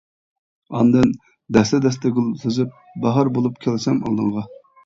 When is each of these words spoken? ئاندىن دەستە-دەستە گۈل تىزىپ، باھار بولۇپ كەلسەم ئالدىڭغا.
ئاندىن 0.77 1.11
دەستە-دەستە 1.57 2.13
گۈل 2.17 2.31
تىزىپ، 2.45 2.75
باھار 3.07 3.33
بولۇپ 3.37 3.63
كەلسەم 3.67 4.01
ئالدىڭغا. 4.09 4.49